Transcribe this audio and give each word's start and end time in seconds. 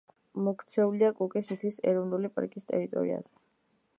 მოქცეულია 0.45 1.09
კუკის 1.19 1.51
მთის 1.57 1.77
ეროვნული 1.93 2.33
პარკის 2.39 2.67
ტერიტორიაზე. 2.71 3.37